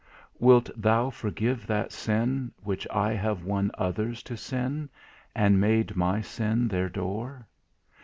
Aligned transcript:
"Wilt 0.39 0.71
Thou 0.75 1.11
forgive 1.11 1.67
that 1.67 1.91
sin, 1.91 2.51
which 2.63 2.87
I 2.89 3.11
have 3.13 3.43
won 3.45 3.69
Others 3.75 4.23
to 4.23 4.35
sin, 4.35 4.89
and 5.35 5.61
made 5.61 5.95
my 5.95 6.21
sin 6.21 6.67
their 6.67 6.89
door? 6.89 7.45